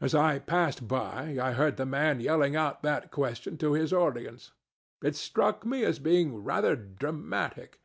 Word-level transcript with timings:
As 0.00 0.12
I 0.12 0.40
passed 0.40 0.88
by, 0.88 1.38
I 1.40 1.52
heard 1.52 1.76
the 1.76 1.86
man 1.86 2.18
yelling 2.20 2.56
out 2.56 2.82
that 2.82 3.12
question 3.12 3.56
to 3.58 3.74
his 3.74 3.92
audience. 3.92 4.50
It 5.04 5.14
struck 5.14 5.64
me 5.64 5.84
as 5.84 6.00
being 6.00 6.42
rather 6.42 6.74
dramatic. 6.74 7.78